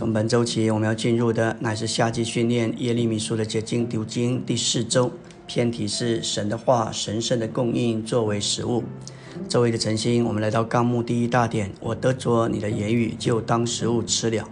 [0.00, 5.12] 从本周起，我们要进入的乃是夏季训练耶利米书的结晶读经第四周，
[5.46, 8.82] 篇题是神的话，神圣的供应作为食物。
[9.46, 14.48] 周围的晨星，我们来到纲目第一大点，我得着你的言语，就当食物吃了。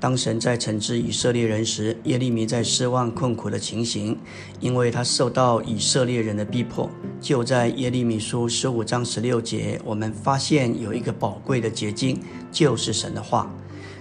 [0.00, 4.18] 当神在惩治以色列人时，耶利米在失望困苦的情形，
[4.58, 6.90] 因为他受到以色列人的逼迫。
[7.20, 12.18] 就在耶利米书十五章十六节，我们发现有一个宝贵的结晶，
[12.50, 13.54] 就是神的话。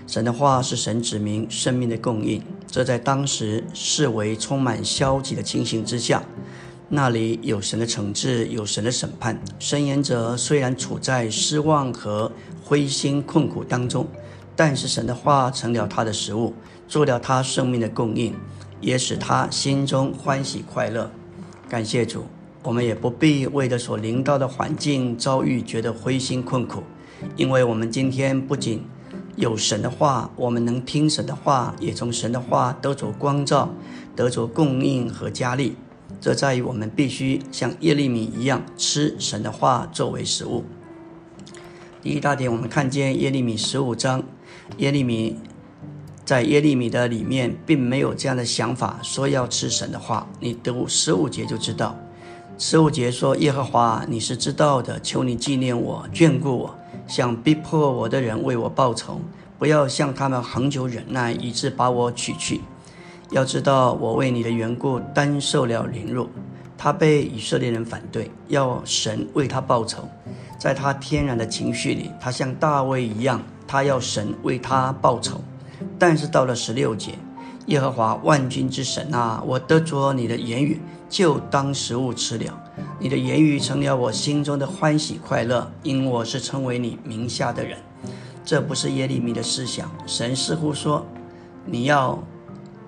[0.09, 6.23] 神的话是神指明生命的供应，这在当时视为充满消极的情形之下，
[6.89, 9.39] 那里有神的惩治，有神的审判。
[9.59, 12.31] 申言者虽然处在失望和
[12.63, 14.07] 灰心困苦当中。
[14.55, 16.55] 但是神的话成了他的食物，
[16.87, 18.33] 做了他生命的供应，
[18.81, 21.11] 也使他心中欢喜快乐。
[21.69, 22.25] 感谢主，
[22.63, 26.81] 我们也不必为着所临到的环境遭遇觉得灰心困苦，
[27.37, 28.83] 因为我们今天不仅
[29.39, 33.73] 有神的话，我们能听神的话，也从神的话得着光照，
[34.13, 35.77] 得着供应和加力。
[36.19, 40.65] 这在于我们必须像耶利米一样吃神的话作为食物。
[42.01, 44.21] 第一大点，我们看见耶利米十五章。
[44.77, 45.37] 耶利米
[46.25, 50.27] 在耶利米的里面，并没有这样的想法，说要吃神的话。
[50.41, 51.97] 你读十五节就知道，
[52.57, 56.78] 十五节说：“耶和华，你是知道的，求你纪念我，眷顾我，
[57.09, 59.19] 向逼迫我的人为我报仇，
[59.57, 62.61] 不要向他们恒久忍耐，以致把我取去。
[63.31, 66.29] 要知道，我为你的缘故单受了凌辱。
[66.77, 70.07] 他被以色列人反对，要神为他报仇。
[70.57, 73.41] 在他天然的情绪里，他像大卫一样。”
[73.71, 75.39] 他要神为他报仇，
[75.99, 77.13] 但是到了十六节，
[77.67, 82.59] 耶和华万军之神啊，我得着你的言语，就当食物吃了。
[82.99, 87.77] 你的言语成了我心中的欢喜快乐，因我是称为你名下的人。
[88.43, 91.05] 这不是耶利米的思想，神似乎说，
[91.65, 92.21] 你要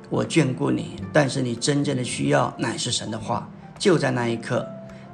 [0.10, 3.50] 我眷顾你，但是你真正的需要乃是神的话。
[3.78, 4.68] 就在那一刻，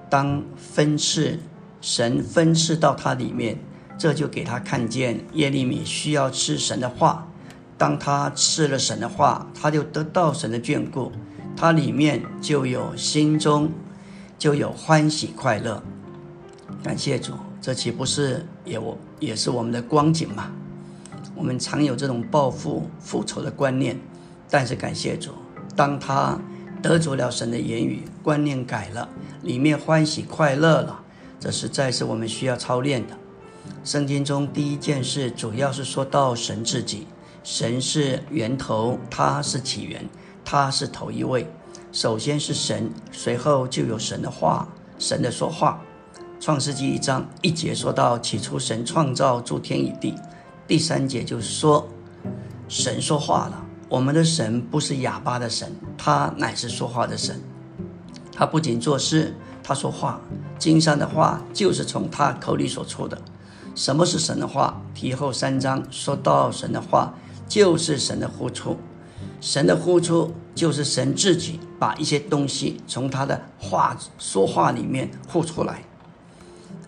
[0.09, 1.40] 当分赐
[1.81, 3.57] 神分赐到他里面。
[4.00, 7.28] 这就给他看见耶利米需要吃神的话，
[7.79, 11.12] 当他吃了神的话，他就得到神的眷顾，
[11.56, 13.72] 他里面就有心中
[14.38, 15.81] 就有欢喜快乐。
[16.84, 20.52] 感谢主，这岂不是也我也是我们的光景吗？
[21.36, 24.00] 我们常有这种报复复仇的观念，
[24.50, 25.31] 但是感谢主，
[25.76, 26.40] 当他
[26.81, 29.09] 得着了神的言语，观念改了，
[29.44, 31.00] 里面欢喜快乐了，
[31.40, 33.18] 这实在是我们需要操练的。
[33.84, 37.08] 圣经中第一件事，主要是说到神自己，
[37.44, 40.08] 神是源头，他是起源，
[40.44, 41.47] 他是头一位。
[41.92, 44.68] 首先是神，随后就有神的话，
[45.00, 45.81] 神的说话。
[46.40, 50.14] 创世纪一章一节说到，起初神创造诸天与地。
[50.68, 51.88] 第三节就是说，
[52.68, 53.66] 神说话了。
[53.90, 57.42] 我们的神不是哑巴的神，他乃是说话的神。
[58.31, 59.34] 他不仅做事，
[59.64, 60.22] 他说话，
[60.59, 63.18] 经上的话就是从他口里所出的。
[63.74, 64.80] 什么是神的话？
[64.94, 67.14] 提后三章说到神的话，
[67.47, 68.78] 就是神的呼出。
[69.40, 75.84] 神的呼出就是神自己把一些东西从他的话说话里面呼出来。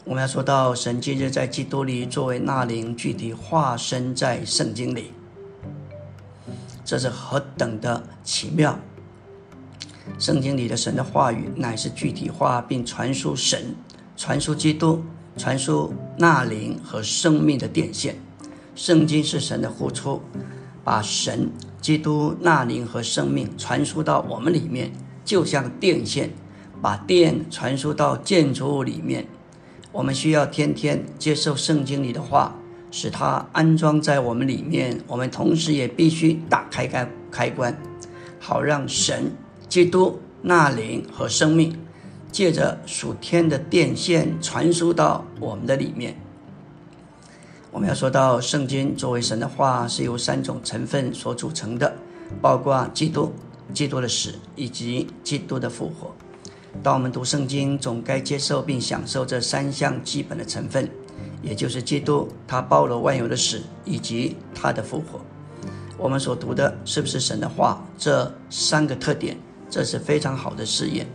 [0.04, 5.14] 我们要说到神今日在基督里作为那灵具体化身在圣经里，
[6.84, 8.80] 这是何等的奇妙！
[10.18, 13.76] 圣经里的神的话语乃是具体化并传输神，
[14.18, 15.04] 传输基督。
[15.38, 18.16] 传输那灵和生命的电线，
[18.76, 20.22] 圣经是神的呼出，
[20.84, 21.50] 把神、
[21.82, 24.92] 基督、那灵和生命传输到我们里面，
[25.24, 26.32] 就像电线，
[26.82, 29.28] 把电传输到建筑物里面。
[29.92, 32.56] 我们需要天天接受圣经里的话，
[32.92, 35.02] 使它安装在我们里面。
[35.08, 37.76] 我们同时也必须打开开开关，
[38.40, 39.32] 好让神、
[39.68, 41.76] 基督、那灵和生命。
[42.32, 46.16] 借着属天的电线传输到我们的里面。
[47.72, 51.94] 我们要说到圣经作为神的话，是由三种成分所组成的，
[52.42, 53.32] 包括基督、
[53.74, 56.12] 基督的死以及基督的复活。
[56.82, 60.90] 当我们读圣经，总该接受并享受这三项基本的成分，
[61.44, 65.22] 也就是基督，他包罗万有的死以及他的复活。
[65.96, 67.86] 我们所读的是不是神的话？
[68.00, 69.38] 这三个特点，
[69.70, 71.06] 这是非常好的试验。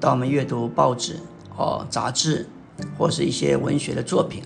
[0.00, 1.20] 当我们阅读报纸、
[1.56, 2.46] 哦杂志，
[2.98, 4.42] 或是一些文学的作品，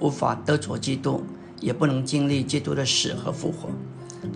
[0.00, 1.22] 无法得着基督，
[1.60, 3.68] 也不能经历基督的死和复活。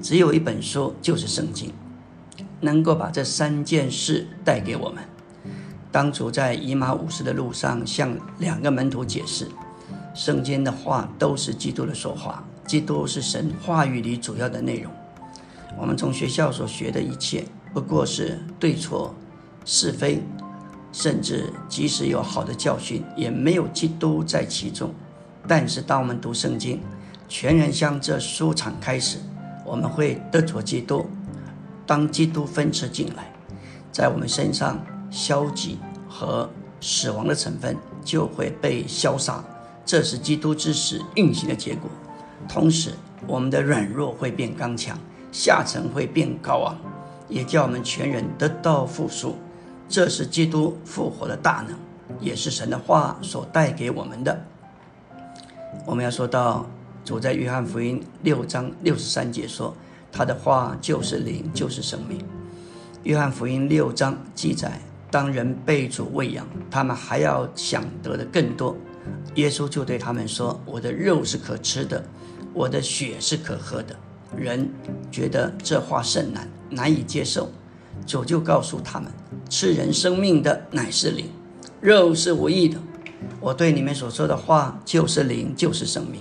[0.02, 1.72] 只有一本书，就是圣经，
[2.60, 5.02] 能够把这三件事带给我们。
[5.92, 9.48] 当初在以马五世的路上向两个门徒解释，
[10.14, 14.92] 圣经的话都是基督的说话，基督是神话语里主要的内容。
[15.78, 19.14] 我们从学校所学的一切，不过是对错、
[19.64, 20.22] 是非，
[20.92, 24.92] 甚至即使有好的教训，也没有基督在其中。
[25.48, 26.80] 但是，当我们读圣经，
[27.28, 29.18] 全然向这书场开始，
[29.64, 31.06] 我们会得着基督。
[31.86, 33.32] 当基督分赐进来，
[33.92, 35.78] 在我们身上，消极
[36.08, 36.50] 和
[36.80, 39.42] 死亡的成分就会被消杀。
[39.84, 41.88] 这是基督之死运行的结果。
[42.48, 42.90] 同时，
[43.26, 44.98] 我们的软弱会变刚强，
[45.30, 46.76] 下沉会变高昂，
[47.28, 49.36] 也叫我们全人得到复苏。
[49.88, 51.78] 这是基督复活的大能，
[52.18, 54.44] 也是神的话所带给我们的。
[55.84, 56.64] 我们要说到
[57.04, 59.74] 主在约翰福音六章六十三节说
[60.10, 62.18] ：“他的话就是灵，就是生命。”
[63.04, 64.80] 约翰福音六章记载，
[65.10, 68.76] 当人被主喂养，他们还要想得的更多。
[69.36, 72.04] 耶稣就对他们说：“我的肉是可吃的，
[72.52, 73.94] 我的血是可喝的。”
[74.36, 74.68] 人
[75.10, 77.48] 觉得这话甚难，难以接受。
[78.04, 79.10] 主就告诉他们
[79.48, 81.30] ：“吃人生命的乃是灵，
[81.80, 82.78] 肉是无益的。
[83.40, 86.20] 我对你们所说的话就是灵，就是生命。”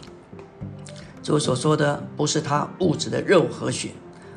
[1.23, 3.89] 主所说的不是他物质的肉和血，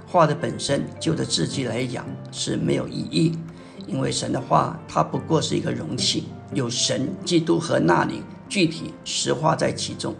[0.06, 3.38] 话的本身就的字句来讲是没有意义，
[3.86, 8.22] 因为神的话它不过是一个容器，有神、基督和那灵。
[8.48, 10.14] 具体实化在其中，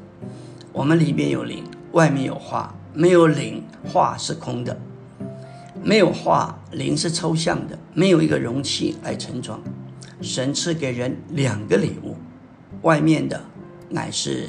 [0.71, 4.77] 我们里面有灵，外面有化，没有灵，化是空的；
[5.83, 9.59] 没有化，灵是抽象的，没有一个容器来盛装。
[10.21, 12.17] 神赐给人两个礼物，
[12.83, 13.43] 外面的
[13.89, 14.49] 乃是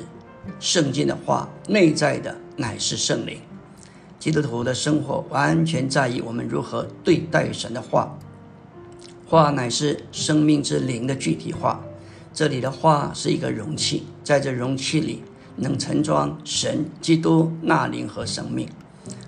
[0.59, 3.39] 圣经的话，内在的乃是圣灵。
[4.19, 8.17] 基督徒的生活完全在于我们如何对待神的话，
[9.25, 11.81] 话乃是生命之灵的具体化。
[12.33, 15.23] 这里的话是一个容器，在这容器里
[15.55, 18.67] 能盛装神、基督、那灵和生命。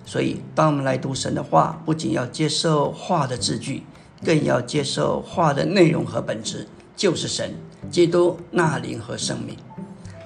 [0.06, 3.84] 所以，当我们来读神的话，不仅要接受话的字句，
[4.26, 7.54] 更要接受话的内容和本质，就是神、
[7.90, 9.56] 基督、那灵和生命。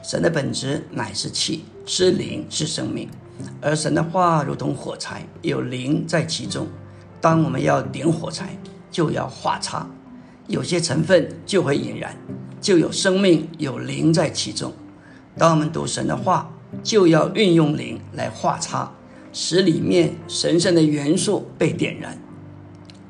[0.04, 3.10] 神的本质乃是气，是灵，是生命。
[3.62, 6.68] 而神的话如同火柴，有灵在其中。
[7.20, 8.58] 当我们要点火柴，
[8.92, 9.90] 就要画叉，
[10.48, 12.16] 有些成分就会引燃。
[12.62, 14.74] 就有生命有灵在其中。
[15.38, 16.52] 当我们读神的话，
[16.84, 18.92] 就要运用灵来画叉，
[19.34, 22.18] 使里面神圣的元素被点燃。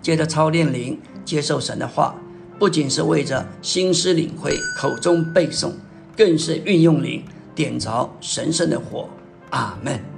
[0.01, 2.15] 接着操练灵，接受神的话，
[2.57, 5.71] 不仅是为着心思领会、口中背诵，
[6.15, 7.23] 更是运用灵
[7.53, 9.09] 点着神圣的火。
[9.49, 10.14] 阿门。